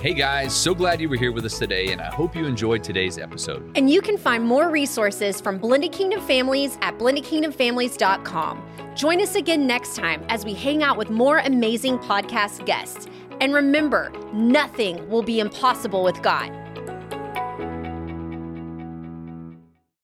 Hey 0.00 0.14
guys, 0.14 0.54
so 0.56 0.74
glad 0.74 0.98
you 0.98 1.10
were 1.10 1.16
here 1.16 1.30
with 1.30 1.44
us 1.44 1.58
today, 1.58 1.92
and 1.92 2.00
I 2.00 2.06
hope 2.06 2.34
you 2.34 2.46
enjoyed 2.46 2.82
today's 2.82 3.18
episode. 3.18 3.70
And 3.76 3.90
you 3.90 4.00
can 4.00 4.16
find 4.16 4.42
more 4.42 4.70
resources 4.70 5.42
from 5.42 5.58
Blended 5.58 5.92
Kingdom 5.92 6.22
Families 6.22 6.78
at 6.80 6.98
blendedkingdomfamilies.com. 6.98 8.94
Join 8.96 9.20
us 9.20 9.34
again 9.34 9.66
next 9.66 9.96
time 9.96 10.24
as 10.30 10.46
we 10.46 10.54
hang 10.54 10.82
out 10.82 10.96
with 10.96 11.10
more 11.10 11.40
amazing 11.40 11.98
podcast 11.98 12.64
guests. 12.64 13.08
And 13.42 13.52
remember, 13.52 14.10
nothing 14.32 15.06
will 15.10 15.22
be 15.22 15.38
impossible 15.38 16.02
with 16.02 16.22
God. 16.22 16.48